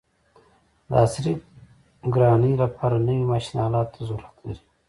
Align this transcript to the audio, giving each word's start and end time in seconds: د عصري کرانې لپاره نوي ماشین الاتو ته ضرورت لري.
د 0.87 0.89
عصري 1.03 1.33
کرانې 2.13 2.51
لپاره 2.63 2.95
نوي 3.07 3.25
ماشین 3.31 3.57
الاتو 3.67 3.91
ته 3.93 3.99
ضرورت 4.09 4.35
لري. 4.45 4.63